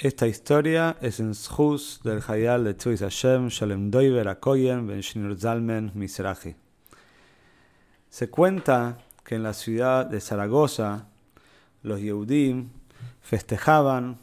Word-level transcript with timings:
Esta 0.00 0.28
historia 0.28 0.96
es 1.00 1.18
en 1.18 1.32
Shus 1.32 2.02
del 2.04 2.22
Hayal 2.24 2.62
de 2.62 2.74
Tzuis 2.74 3.00
Hashem 3.00 3.48
Shalem 3.48 3.90
Doiver 3.90 4.28
Akoyen 4.28 4.86
Ben 4.86 5.00
Shinur 5.00 5.36
Zalmen 5.36 5.90
Misraji. 5.92 6.54
Se 8.08 8.30
cuenta 8.30 8.98
que 9.24 9.34
en 9.34 9.42
la 9.42 9.52
ciudad 9.52 10.06
de 10.06 10.20
Zaragoza 10.20 11.08
los 11.82 12.00
Yehudim 12.00 12.68
festejaban 13.22 14.18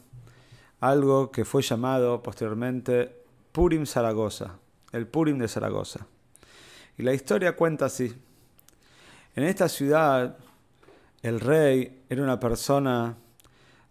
algo 0.80 1.30
que 1.30 1.44
fue 1.44 1.60
llamado 1.60 2.22
posteriormente 2.22 3.14
Purim 3.52 3.84
Zaragoza, 3.84 4.54
el 4.92 5.06
Purim 5.06 5.36
de 5.36 5.46
Zaragoza. 5.46 6.06
Y 6.96 7.02
la 7.02 7.12
historia 7.12 7.54
cuenta 7.54 7.84
así. 7.84 8.14
En 9.34 9.44
esta 9.44 9.68
ciudad 9.68 10.38
el 11.20 11.38
rey 11.38 12.02
era 12.08 12.22
una 12.22 12.40
persona 12.40 13.18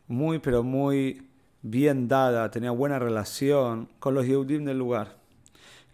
muy 0.07 0.39
pero 0.39 0.63
muy 0.63 1.21
bien 1.67 2.07
dada, 2.07 2.51
tenía 2.51 2.69
buena 2.69 2.99
relación 2.99 3.89
con 3.97 4.13
los 4.13 4.27
Yehudim 4.27 4.65
del 4.65 4.77
lugar. 4.77 5.17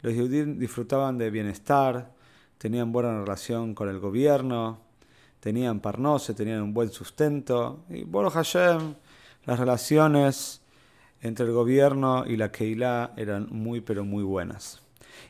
Los 0.02 0.14
Yehudim 0.14 0.60
disfrutaban 0.60 1.18
de 1.18 1.30
bienestar, 1.30 2.12
tenían 2.58 2.92
buena 2.92 3.22
relación 3.22 3.74
con 3.74 3.88
el 3.88 3.98
gobierno, 4.00 4.82
tenían 5.40 5.80
parnose, 5.80 6.34
tenían 6.34 6.62
un 6.62 6.74
buen 6.74 6.92
sustento. 6.92 7.86
Y 7.90 8.04
Boro 8.04 8.30
Hashem, 8.30 8.96
las 9.46 9.60
relaciones 9.60 10.62
entre 11.22 11.46
el 11.46 11.54
gobierno 11.54 12.26
y 12.28 12.36
la 12.36 12.52
Keilah 12.52 13.14
eran 13.16 13.48
muy, 13.50 13.80
pero 13.80 14.04
muy 14.04 14.24
buenas. 14.24 14.82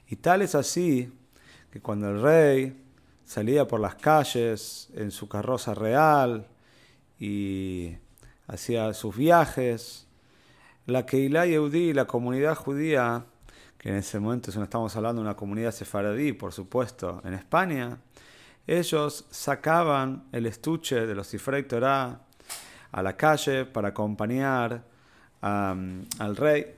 Y 0.09 0.15
tal 0.15 0.41
es 0.41 0.55
así 0.55 1.13
que 1.69 1.81
cuando 1.81 2.09
el 2.09 2.19
rey 2.19 2.83
salía 3.25 3.67
por 3.67 3.79
las 3.79 3.93
calles 3.93 4.89
en 4.95 5.11
su 5.11 5.29
carroza 5.29 5.75
real 5.75 6.47
y 7.19 7.91
hacía 8.47 8.91
sus 8.95 9.15
viajes, 9.15 10.07
la 10.85 11.05
Keilah 11.05 11.45
Yehudi, 11.45 11.93
la 11.93 12.05
comunidad 12.05 12.55
judía, 12.55 13.25
que 13.77 13.89
en 13.89 13.95
ese 13.95 14.19
momento 14.19 14.51
estamos 14.51 14.95
hablando 14.95 15.21
de 15.21 15.27
una 15.27 15.35
comunidad 15.35 15.71
sefaradí, 15.71 16.33
por 16.33 16.53
supuesto, 16.53 17.21
en 17.23 17.33
España, 17.33 17.97
ellos 18.67 19.25
sacaban 19.31 20.25
el 20.31 20.45
estuche 20.45 21.07
de 21.07 21.15
los 21.15 21.27
Sifrei 21.27 21.63
Torah 21.63 22.21
a 22.91 23.01
la 23.01 23.17
calle 23.17 23.65
para 23.65 23.89
acompañar 23.89 24.83
al 25.41 26.35
rey, 26.35 26.75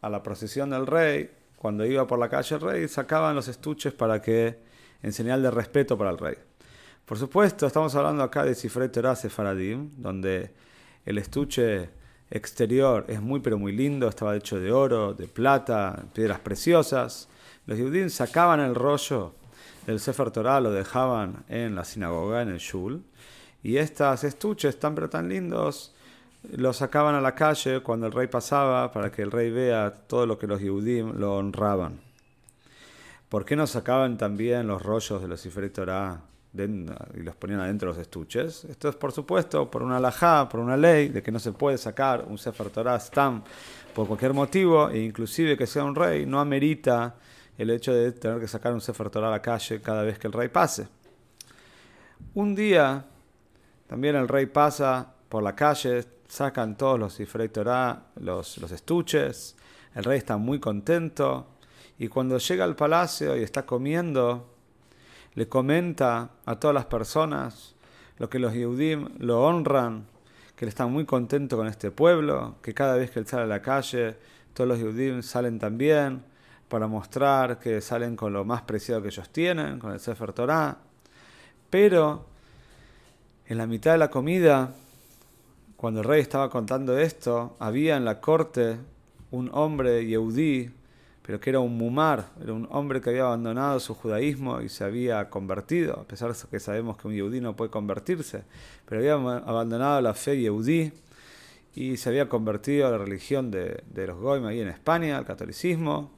a 0.00 0.08
la 0.08 0.22
procesión 0.22 0.70
del 0.70 0.86
rey. 0.86 1.30
Cuando 1.56 1.84
iba 1.84 2.06
por 2.06 2.18
la 2.18 2.28
calle 2.28 2.54
el 2.54 2.60
rey, 2.60 2.88
sacaban 2.88 3.34
los 3.34 3.48
estuches 3.48 3.92
para 3.92 4.22
que, 4.22 4.58
en 5.02 5.12
señal 5.12 5.42
de 5.42 5.50
respeto 5.50 5.98
para 5.98 6.10
el 6.10 6.18
rey. 6.18 6.36
Por 7.04 7.18
supuesto, 7.18 7.66
estamos 7.66 7.94
hablando 7.94 8.22
acá 8.22 8.44
de 8.44 8.54
Sifrei 8.54 8.88
Torah 8.88 9.16
Sefaradim, 9.16 9.90
donde 9.96 10.52
el 11.04 11.18
estuche 11.18 11.90
exterior 12.30 13.04
es 13.08 13.20
muy 13.20 13.40
pero 13.40 13.58
muy 13.58 13.72
lindo, 13.72 14.08
estaba 14.08 14.36
hecho 14.36 14.58
de 14.58 14.72
oro, 14.72 15.14
de 15.14 15.26
plata, 15.26 16.04
piedras 16.12 16.40
preciosas. 16.40 17.28
Los 17.66 17.78
judíos 17.78 18.12
sacaban 18.12 18.60
el 18.60 18.74
rollo 18.74 19.32
del 19.86 20.00
Sefer 20.00 20.30
Torah, 20.30 20.60
lo 20.60 20.72
dejaban 20.72 21.44
en 21.48 21.74
la 21.74 21.84
sinagoga, 21.84 22.42
en 22.42 22.50
el 22.50 22.58
shul, 22.58 23.02
y 23.62 23.76
estas 23.76 24.24
estuches 24.24 24.78
tan 24.78 24.94
pero 24.94 25.08
tan 25.08 25.28
lindos 25.28 25.94
los 26.56 26.76
sacaban 26.76 27.14
a 27.14 27.20
la 27.20 27.34
calle 27.34 27.80
cuando 27.80 28.06
el 28.06 28.12
rey 28.12 28.26
pasaba 28.28 28.92
para 28.92 29.10
que 29.10 29.22
el 29.22 29.30
rey 29.30 29.50
vea 29.50 29.92
todo 30.06 30.26
lo 30.26 30.38
que 30.38 30.46
los 30.46 30.60
judíos 30.60 31.14
lo 31.14 31.36
honraban. 31.36 32.07
¿Por 33.28 33.44
qué 33.44 33.56
no 33.56 33.66
sacaban 33.66 34.16
también 34.16 34.66
los 34.66 34.82
rollos 34.82 35.20
de 35.20 35.28
los 35.28 35.46
Torah 35.72 36.22
y 36.54 37.20
los 37.20 37.36
ponían 37.36 37.60
adentro 37.60 37.90
de 37.90 37.98
los 37.98 38.02
estuches. 38.02 38.64
Esto 38.64 38.88
es, 38.88 38.96
por 38.96 39.12
supuesto, 39.12 39.70
por 39.70 39.82
una 39.82 39.98
alajá, 39.98 40.48
por 40.48 40.60
una 40.60 40.76
ley, 40.76 41.08
de 41.08 41.22
que 41.22 41.30
no 41.30 41.38
se 41.38 41.52
puede 41.52 41.78
sacar 41.78 42.24
un 42.26 42.38
Sefer 42.38 42.70
Torah 42.70 42.98
Stam 42.98 43.42
por 43.94 44.06
cualquier 44.06 44.32
motivo, 44.32 44.88
e 44.88 44.98
inclusive 44.98 45.56
que 45.56 45.66
sea 45.66 45.84
un 45.84 45.94
rey, 45.94 46.26
no 46.26 46.40
amerita 46.40 47.14
el 47.56 47.70
hecho 47.70 47.92
de 47.92 48.12
tener 48.12 48.40
que 48.40 48.48
sacar 48.48 48.72
un 48.72 48.80
Sefer 48.80 49.10
Torah 49.10 49.28
a 49.28 49.32
la 49.32 49.42
calle 49.42 49.80
cada 49.80 50.02
vez 50.02 50.18
que 50.18 50.26
el 50.26 50.32
rey 50.32 50.48
pase. 50.48 50.88
Un 52.34 52.54
día, 52.54 53.04
también 53.86 54.16
el 54.16 54.26
rey 54.26 54.46
pasa 54.46 55.14
por 55.28 55.42
la 55.42 55.54
calle, 55.54 56.04
sacan 56.26 56.76
todos 56.76 56.98
los 56.98 57.12
Sefer 57.12 57.48
Torah, 57.50 58.06
los, 58.20 58.58
los 58.58 58.72
estuches, 58.72 59.54
el 59.94 60.04
rey 60.04 60.18
está 60.18 60.36
muy 60.36 60.58
contento, 60.58 61.57
y 61.98 62.08
cuando 62.08 62.38
llega 62.38 62.64
al 62.64 62.76
palacio 62.76 63.36
y 63.36 63.42
está 63.42 63.66
comiendo, 63.66 64.46
le 65.34 65.48
comenta 65.48 66.30
a 66.46 66.58
todas 66.58 66.74
las 66.74 66.86
personas 66.86 67.74
lo 68.18 68.30
que 68.30 68.38
los 68.38 68.54
Yehudim 68.54 69.08
lo 69.18 69.42
honran, 69.42 70.06
que 70.54 70.64
él 70.64 70.68
está 70.68 70.86
muy 70.86 71.04
contento 71.04 71.56
con 71.56 71.66
este 71.66 71.90
pueblo, 71.90 72.56
que 72.62 72.74
cada 72.74 72.96
vez 72.96 73.10
que 73.10 73.18
él 73.18 73.26
sale 73.26 73.44
a 73.44 73.46
la 73.46 73.62
calle, 73.62 74.16
todos 74.54 74.68
los 74.68 74.78
Yehudim 74.78 75.22
salen 75.22 75.58
también 75.58 76.22
para 76.68 76.86
mostrar 76.86 77.58
que 77.58 77.80
salen 77.80 78.16
con 78.16 78.32
lo 78.32 78.44
más 78.44 78.62
preciado 78.62 79.02
que 79.02 79.08
ellos 79.08 79.30
tienen, 79.30 79.78
con 79.78 79.92
el 79.92 80.00
Sefer 80.00 80.32
Torah. 80.32 80.76
Pero 81.70 82.26
en 83.46 83.58
la 83.58 83.66
mitad 83.66 83.92
de 83.92 83.98
la 83.98 84.10
comida, 84.10 84.72
cuando 85.76 86.00
el 86.00 86.06
rey 86.06 86.20
estaba 86.20 86.50
contando 86.50 86.98
esto, 86.98 87.56
había 87.58 87.96
en 87.96 88.04
la 88.04 88.20
corte 88.20 88.76
un 89.30 89.50
hombre 89.52 90.06
Yehudí 90.06 90.70
pero 91.28 91.40
que 91.40 91.50
era 91.50 91.60
un 91.60 91.76
mumar, 91.76 92.30
era 92.42 92.54
un 92.54 92.66
hombre 92.70 93.02
que 93.02 93.10
había 93.10 93.24
abandonado 93.24 93.78
su 93.80 93.94
judaísmo 93.94 94.62
y 94.62 94.70
se 94.70 94.82
había 94.82 95.28
convertido, 95.28 96.00
a 96.00 96.04
pesar 96.04 96.32
de 96.32 96.48
que 96.50 96.58
sabemos 96.58 96.96
que 96.96 97.06
un 97.06 97.12
yehudí 97.12 97.38
no 97.38 97.54
puede 97.54 97.70
convertirse, 97.70 98.44
pero 98.86 99.02
había 99.02 99.12
abandonado 99.12 100.00
la 100.00 100.14
fe 100.14 100.40
yehudí 100.40 100.90
y 101.74 101.98
se 101.98 102.08
había 102.08 102.30
convertido 102.30 102.86
a 102.86 102.92
la 102.92 102.96
religión 102.96 103.50
de, 103.50 103.82
los 103.94 104.18
goim 104.18 104.46
ahí 104.46 104.60
en 104.60 104.68
España, 104.68 105.18
al 105.18 105.26
catolicismo. 105.26 106.10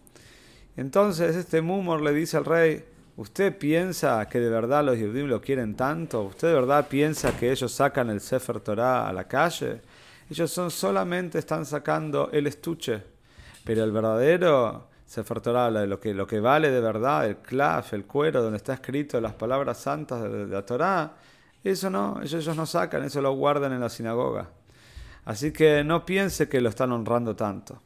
Entonces 0.77 1.35
este 1.35 1.61
mumor 1.61 2.03
le 2.03 2.13
dice 2.13 2.37
al 2.37 2.45
rey, 2.45 2.85
¿usted 3.17 3.59
piensa 3.59 4.29
que 4.29 4.39
de 4.39 4.49
verdad 4.49 4.85
los 4.85 4.97
yehudí 4.97 5.27
lo 5.27 5.41
quieren 5.41 5.75
tanto? 5.75 6.23
¿Usted 6.23 6.47
de 6.47 6.55
verdad 6.55 6.87
piensa 6.89 7.37
que 7.37 7.51
ellos 7.51 7.73
sacan 7.73 8.11
el 8.11 8.21
Sefer 8.21 8.61
Torah 8.61 9.09
a 9.09 9.13
la 9.13 9.27
calle? 9.27 9.81
Ellos 10.31 10.53
son 10.53 10.71
solamente 10.71 11.41
están 11.41 11.67
sacando 11.67 12.31
el 12.33 12.47
estuche, 12.47 13.03
pero 13.65 13.83
el 13.83 13.91
verdadero 13.91 14.89
Sefer 15.11 15.41
Torah 15.41 15.67
habla 15.67 15.81
de 15.81 15.89
lo 15.89 15.99
que, 15.99 16.15
lo 16.15 16.25
que 16.25 16.39
vale 16.39 16.71
de 16.71 16.81
verdad, 16.81 17.27
el 17.27 17.39
claf, 17.39 17.95
el 17.95 18.05
cuero, 18.05 18.45
donde 18.45 18.59
está 18.59 18.75
escrito 18.75 19.21
las 19.21 19.35
palabras 19.35 19.79
santas 19.79 20.23
de, 20.23 20.47
la 20.47 20.65
Torah, 20.65 21.15
eso 21.65 21.91
no, 21.91 22.21
ellos, 22.23 22.35
ellos 22.35 22.55
no 22.57 22.65
sacan, 22.65 23.03
eso 23.03 23.21
lo 23.21 23.33
guardan 23.33 23.73
en 23.73 23.81
la 23.81 23.89
sinagoga. 23.89 24.51
Así 25.25 25.51
que 25.51 25.83
no 25.83 26.07
piense 26.07 26.49
que 26.49 26.61
lo 26.61 26.69
están 26.69 26.93
honrando 26.93 27.35
tanto. 27.35 27.83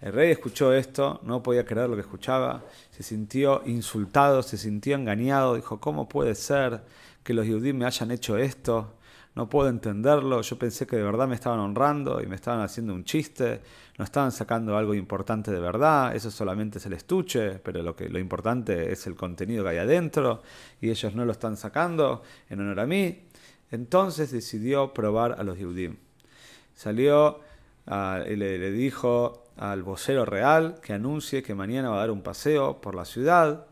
El 0.00 0.12
rey 0.12 0.32
escuchó 0.32 0.72
esto, 0.72 1.20
no 1.22 1.40
podía 1.40 1.64
creer 1.64 1.88
lo 1.88 1.94
que 1.94 2.00
escuchaba, 2.00 2.64
se 2.90 3.04
sintió 3.04 3.62
insultado, 3.64 4.42
se 4.42 4.58
sintió 4.58 4.96
engañado, 4.96 5.54
dijo, 5.54 5.78
¿cómo 5.78 6.08
puede 6.08 6.34
ser 6.34 6.82
que 7.22 7.32
los 7.32 7.46
judíos 7.46 7.76
me 7.76 7.86
hayan 7.86 8.10
hecho 8.10 8.36
esto? 8.36 8.95
No 9.36 9.50
puedo 9.50 9.68
entenderlo, 9.68 10.40
yo 10.40 10.58
pensé 10.58 10.86
que 10.86 10.96
de 10.96 11.02
verdad 11.02 11.28
me 11.28 11.34
estaban 11.34 11.60
honrando 11.60 12.22
y 12.22 12.26
me 12.26 12.36
estaban 12.36 12.62
haciendo 12.62 12.94
un 12.94 13.04
chiste, 13.04 13.60
no 13.98 14.04
estaban 14.04 14.32
sacando 14.32 14.78
algo 14.78 14.94
importante 14.94 15.50
de 15.52 15.60
verdad, 15.60 16.16
eso 16.16 16.30
solamente 16.30 16.78
es 16.78 16.86
el 16.86 16.94
estuche, 16.94 17.58
pero 17.58 17.82
lo, 17.82 17.94
que, 17.94 18.08
lo 18.08 18.18
importante 18.18 18.90
es 18.90 19.06
el 19.06 19.14
contenido 19.14 19.62
que 19.62 19.70
hay 19.70 19.76
adentro 19.76 20.42
y 20.80 20.88
ellos 20.88 21.14
no 21.14 21.26
lo 21.26 21.32
están 21.32 21.58
sacando 21.58 22.22
en 22.48 22.60
honor 22.60 22.80
a 22.80 22.86
mí. 22.86 23.24
Entonces 23.70 24.30
decidió 24.30 24.94
probar 24.94 25.36
a 25.38 25.44
los 25.44 25.58
Yehudim. 25.58 25.96
Salió 26.74 27.40
ah, 27.86 28.22
y 28.26 28.36
le, 28.36 28.70
dijo 28.70 29.44
al 29.58 29.82
vocero 29.82 30.24
real 30.24 30.80
que 30.82 30.94
anuncie 30.94 31.42
que 31.42 31.54
mañana 31.54 31.90
va 31.90 31.96
a 31.96 32.00
dar 32.00 32.10
un 32.10 32.22
paseo 32.22 32.80
por 32.80 32.94
la 32.94 33.04
ciudad. 33.04 33.66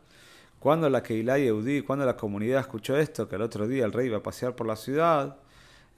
Cuando 0.58 0.90
la 0.90 1.02
Keilah 1.02 1.38
cuando 1.86 2.04
la 2.04 2.18
comunidad 2.18 2.60
escuchó 2.60 2.98
esto, 2.98 3.26
que 3.26 3.36
el 3.36 3.42
otro 3.42 3.66
día 3.66 3.86
el 3.86 3.92
rey 3.92 4.08
iba 4.08 4.18
a 4.18 4.22
pasear 4.22 4.54
por 4.54 4.66
la 4.66 4.76
ciudad, 4.76 5.38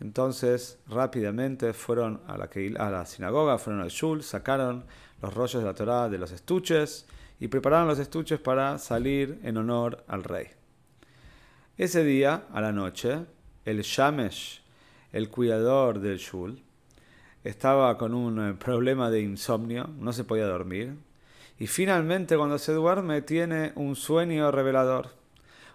entonces, 0.00 0.78
rápidamente 0.88 1.72
fueron 1.72 2.20
a 2.26 2.36
la, 2.36 3.06
sinagoga, 3.06 3.58
fueron 3.58 3.80
al 3.80 3.88
shul, 3.88 4.22
sacaron 4.22 4.84
los 5.22 5.32
rollos 5.32 5.62
de 5.62 5.66
la 5.66 5.74
Torá 5.74 6.08
de 6.08 6.18
los 6.18 6.32
estuches 6.32 7.06
y 7.40 7.48
prepararon 7.48 7.88
los 7.88 7.98
estuches 7.98 8.38
para 8.38 8.78
salir 8.78 9.40
en 9.42 9.56
honor 9.56 10.04
al 10.06 10.22
rey. 10.22 10.48
Ese 11.78 12.04
día, 12.04 12.44
a 12.52 12.60
la 12.60 12.72
noche, 12.72 13.20
el 13.64 13.82
Shamesh, 13.82 14.62
el 15.12 15.30
cuidador 15.30 16.00
del 16.00 16.18
shul, 16.18 16.62
estaba 17.42 17.96
con 17.96 18.12
un 18.12 18.50
eh, 18.50 18.54
problema 18.54 19.10
de 19.10 19.20
insomnio, 19.20 19.88
no 19.98 20.12
se 20.12 20.24
podía 20.24 20.46
dormir. 20.46 20.96
Y 21.58 21.68
finalmente 21.68 22.36
cuando 22.36 22.58
se 22.58 22.72
duerme 22.72 23.22
tiene 23.22 23.72
un 23.76 23.96
sueño 23.96 24.50
revelador. 24.50 25.10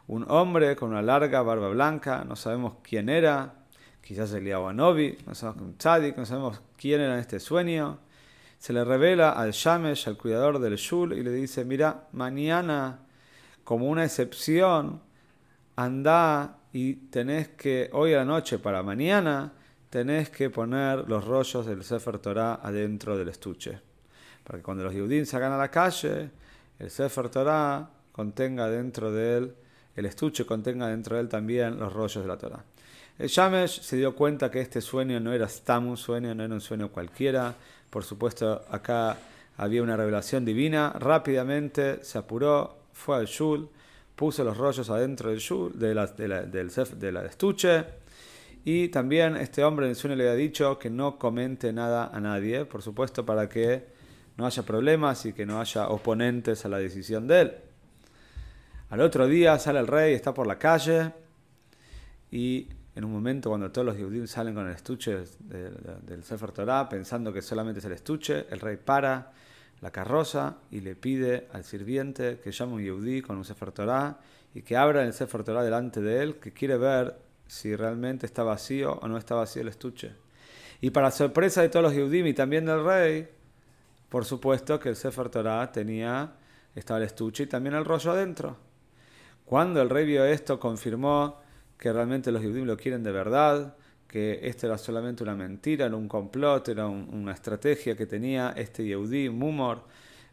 Un 0.08 0.26
hombre 0.30 0.76
con 0.76 0.90
una 0.90 1.02
larga 1.02 1.42
barba 1.42 1.70
blanca, 1.70 2.24
no 2.28 2.36
sabemos 2.36 2.76
quién 2.84 3.10
era, 3.10 3.61
quizás 4.01 4.33
el 4.33 4.44
Novi, 4.75 5.18
no 5.25 5.36
sabemos 5.36 5.75
no 6.18 6.25
sabemos 6.25 6.62
quién 6.77 7.01
era 7.01 7.19
este 7.19 7.39
sueño. 7.39 8.00
Se 8.57 8.74
le 8.74 8.83
revela 8.83 9.31
al 9.31 9.51
Shamesh, 9.51 10.07
al 10.07 10.18
cuidador 10.18 10.59
del 10.59 10.75
Shul, 10.75 11.13
y 11.13 11.24
le 11.24 11.31
dice, 11.31 11.65
mira, 11.65 12.07
mañana, 12.12 13.00
como 13.63 13.88
una 13.88 14.03
excepción, 14.03 15.01
anda 15.75 16.57
y 16.74 16.94
tenés 16.94 17.50
que, 17.50 17.89
hoy 17.94 18.13
a 18.13 18.18
la 18.18 18.25
noche 18.25 18.59
para 18.59 18.83
mañana, 18.83 19.53
tenés 19.89 20.30
que 20.30 20.50
poner 20.50 21.07
los 21.09 21.25
rollos 21.25 21.65
del 21.65 21.83
Sefer 21.83 22.19
Torah 22.19 22.59
adentro 22.63 23.18
del 23.18 23.30
estuche. 23.30 23.80
Para 24.44 24.59
que 24.59 24.63
cuando 24.63 24.83
los 24.83 24.94
Yehudim 24.94 25.25
salgan 25.25 25.51
a 25.51 25.57
la 25.57 25.69
calle, 25.69 26.31
el 26.80 26.89
Sefer 26.89 27.30
Torah 27.30 27.89
contenga 28.12 28.69
dentro 28.69 29.12
de 29.12 29.38
él, 29.38 29.56
el 29.95 30.06
estuche 30.06 30.45
contenga 30.45 30.88
dentro 30.88 31.15
de 31.15 31.24
él 31.24 31.30
también 31.30 31.77
los 31.77 31.92
rollos 31.92 32.24
de 32.24 32.27
la 32.27 32.38
Torah. 32.38 32.63
El 33.18 33.28
Shamesh 33.28 33.81
se 33.81 33.98
dio 33.98 34.16
cuenta 34.16 34.50
que 34.50 34.62
este 34.62 34.81
sueño 34.81 35.19
no 35.19 35.31
era 35.34 35.48
stam 35.48 35.88
un 35.88 35.98
sueño, 35.98 36.34
no 36.34 36.44
era 36.44 36.54
un 36.54 36.62
sueño 36.62 36.90
cualquiera. 36.90 37.54
Por 37.90 38.04
supuesto, 38.04 38.63
acá 38.69 39.18
había 39.58 39.84
una 39.84 39.96
revelación 39.96 40.44
divina. 40.44 40.94
Rápidamente 40.98 42.04
se 42.04 42.18
apuró, 42.18 42.86
fue 42.94 43.18
al 43.18 43.25
Shul, 43.25 43.69
puso 44.16 44.44
los 44.44 44.58
rollos 44.58 44.90
adentro 44.90 45.30
del, 45.30 45.40
shul, 45.40 45.78
de 45.78 45.94
la, 45.94 46.08
del, 46.08 46.72
del 46.98 47.18
estuche. 47.18 47.86
Y 48.63 48.90
también 48.90 49.36
este 49.38 49.63
hombre 49.63 49.86
en 49.86 49.92
el 49.92 49.96
sueño 49.96 50.16
le 50.16 50.30
había 50.30 50.36
dicho 50.36 50.78
que 50.78 50.90
no 50.90 51.18
comente 51.18 51.74
nada 51.74 52.10
a 52.13 52.19
nadie, 52.19 52.66
por 52.66 52.81
supuesto, 52.81 53.25
para 53.25 53.50
que 53.50 53.86
no 54.38 54.46
haya 54.46 54.63
problemas 54.63 55.25
y 55.25 55.34
que 55.34 55.46
no 55.46 55.60
haya 55.60 55.90
oponentes 55.90 56.66
a 56.66 56.69
la 56.69 56.78
decisión 56.78 57.28
de 57.28 57.42
él. 57.42 57.54
Al 58.90 59.02
otro 59.02 59.28
día 59.28 59.58
sale 59.58 59.80
el 59.80 59.88
rey, 59.88 60.13
está 60.13 60.34
por 60.34 60.46
la 60.46 60.60
calle 60.60 61.12
y 62.30 62.68
en 62.96 63.06
un 63.06 63.12
momento 63.12 63.50
cuando 63.50 63.72
todos 63.72 63.86
los 63.86 63.98
judíos 63.98 64.30
salen 64.30 64.54
con 64.54 64.68
el 64.68 64.74
estuche 64.74 65.24
del 65.40 66.24
Sefer 66.24 66.52
Torah 66.52 66.90
pensando 66.90 67.32
que 67.32 67.42
solamente 67.42 67.80
es 67.80 67.86
el 67.86 67.94
estuche, 67.94 68.46
el 68.50 68.60
rey 68.60 68.78
para 68.78 69.32
la 69.82 69.92
carroza 69.92 70.58
y 70.70 70.82
le 70.82 70.96
pide 70.96 71.48
al 71.54 71.64
sirviente 71.64 72.40
que 72.44 72.52
llame 72.52 72.74
un 72.74 72.84
yudí 72.84 73.22
con 73.22 73.38
un 73.38 73.46
Sefer 73.46 73.72
Torah 73.72 74.20
y 74.54 74.62
que 74.62 74.76
abra 74.76 75.04
el 75.04 75.14
Sefer 75.14 75.44
Torah 75.44 75.64
delante 75.64 76.02
de 76.02 76.22
él, 76.22 76.36
que 76.36 76.52
quiere 76.52 76.78
ver 76.78 77.16
si 77.48 77.76
realmente 77.76 78.26
está 78.26 78.44
vacío 78.44 79.00
o 79.02 79.08
no 79.08 79.18
está 79.18 79.36
vacío 79.36 79.62
el 79.62 79.70
estuche. 79.70 80.12
Y 80.82 80.90
para 80.90 81.12
sorpresa 81.12 81.62
de 81.62 81.70
todos 81.70 81.84
los 81.84 81.94
judíos 81.94 82.28
y 82.28 82.34
también 82.34 82.66
del 82.66 82.84
rey, 82.84 83.30
por 84.10 84.26
supuesto 84.26 84.80
que 84.80 84.90
el 84.90 84.96
Sefer 84.96 85.30
Torah 85.30 85.72
tenía, 85.72 86.34
estaba 86.76 87.00
el 87.00 87.06
estuche 87.06 87.44
y 87.44 87.48
también 87.48 87.76
el 87.76 87.86
rollo 87.86 88.12
adentro. 88.12 88.58
Cuando 89.46 89.82
el 89.82 89.90
rey 89.90 90.06
vio 90.06 90.26
esto, 90.26 90.60
confirmó 90.60 91.41
que 91.81 91.92
realmente 91.92 92.31
los 92.31 92.44
judíos 92.44 92.68
lo 92.68 92.78
quieren 92.78 93.01
de 93.01 93.12
verdad, 93.12 93.74
que 94.07 94.39
esto 94.44 94.68
era 94.68 94.78
solamente 94.78 95.24
una 95.24 95.36
mentira, 95.36 95.88
era 95.88 95.95
un 95.95 96.07
complot, 96.07 96.68
era 96.69 96.86
una 96.86 97.31
estrategia 97.31 97.98
que 97.98 98.06
tenía 98.06 98.54
este 98.56 98.86
Yehudí, 98.86 99.31
Mumor, 99.31 99.81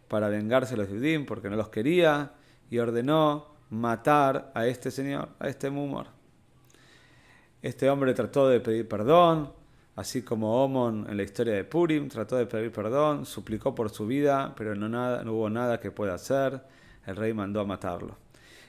para 0.09 0.29
vengarse 0.29 0.73
de 0.73 0.83
los 0.83 0.89
judíos 0.89 1.25
porque 1.27 1.49
no 1.49 1.57
los 1.57 1.71
quería 1.71 2.33
y 2.71 2.77
ordenó 2.79 3.47
matar 3.71 4.53
a 4.55 4.67
este 4.67 4.91
señor, 4.91 5.31
a 5.39 5.49
este 5.49 5.71
Mumor. 5.71 6.09
Este 7.63 7.89
hombre 7.89 8.13
trató 8.13 8.47
de 8.47 8.61
pedir 8.61 8.87
perdón, 8.87 9.51
así 9.97 10.21
como 10.21 10.63
Omon 10.63 11.07
en 11.09 11.17
la 11.17 11.23
historia 11.23 11.55
de 11.55 11.65
Purim 11.65 12.11
trató 12.11 12.37
de 12.37 12.45
pedir 12.45 12.71
perdón, 12.71 13.25
suplicó 13.25 13.75
por 13.75 13.89
su 13.89 14.07
vida, 14.07 14.53
pero 14.55 14.75
no, 14.75 14.87
nada, 14.91 15.25
no 15.25 15.33
hubo 15.33 15.49
nada 15.49 15.81
que 15.81 15.91
pueda 15.91 16.13
hacer. 16.13 16.61
El 17.07 17.17
rey 17.17 17.33
mandó 17.33 17.61
a 17.61 17.65
matarlo. 17.65 18.28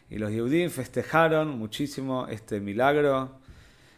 Y 0.09 0.17
los 0.17 0.31
Yehudim 0.31 0.69
festejaron 0.69 1.57
muchísimo 1.57 2.27
este 2.27 2.59
milagro 2.59 3.39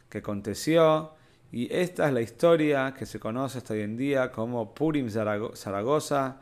que 0.10 0.18
aconteció. 0.20 1.14
Y 1.52 1.74
esta 1.74 2.08
es 2.08 2.14
la 2.14 2.22
historia 2.22 2.94
que 2.98 3.06
se 3.06 3.20
conoce 3.20 3.58
hasta 3.58 3.74
hoy 3.74 3.82
en 3.82 3.96
día 3.98 4.32
como 4.32 4.74
Purim 4.74 5.10
Zaragoza. 5.10 6.38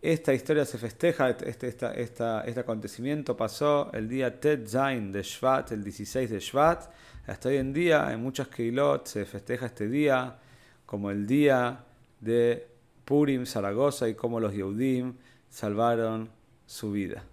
Esta 0.00 0.34
historia 0.34 0.64
se 0.64 0.78
festeja, 0.78 1.30
este, 1.30 1.68
este 1.68 2.60
acontecimiento 2.60 3.36
pasó 3.36 3.90
el 3.92 4.08
día 4.08 4.40
Tet 4.40 4.66
Zain 4.66 5.12
de 5.12 5.22
Shvat, 5.22 5.72
el 5.72 5.84
16 5.84 6.30
de 6.30 6.40
Shvat. 6.40 6.90
Hasta 7.26 7.48
hoy 7.48 7.56
en 7.56 7.72
día 7.72 8.12
en 8.12 8.20
muchas 8.20 8.48
Keilot 8.48 9.06
se 9.06 9.24
festeja 9.24 9.66
este 9.66 9.88
día 9.88 10.38
como 10.86 11.10
el 11.10 11.26
día 11.26 11.84
de 12.20 12.66
Purim 13.04 13.46
Zaragoza 13.46 14.08
y 14.08 14.14
como 14.14 14.40
los 14.40 14.52
Yehudim 14.54 15.14
salvaron 15.48 16.30
su 16.66 16.90
vida. 16.90 17.24